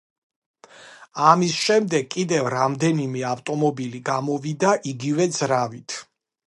ამის 1.31 1.53
შემდეგ 1.65 2.09
კიდევ 2.15 2.49
რამდენიმე 2.55 3.23
ავტომობილი 3.35 4.05
გამოვიდა 4.13 4.77
იგივე 4.95 5.31
ძრავით. 5.39 6.05